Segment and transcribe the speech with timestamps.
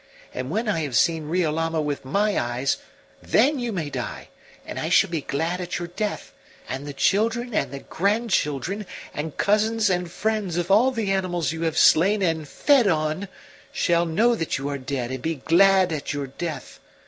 [0.33, 2.77] And when I have seen Riolama with my eyes,
[3.21, 4.29] then you may die,
[4.65, 6.31] and I shall be glad at your death;
[6.67, 11.61] and the children and the grandchildren and cousins and friends of all the animals you
[11.65, 13.27] have slain and fed on
[13.71, 16.79] shall know that you are dead and be glad at your death.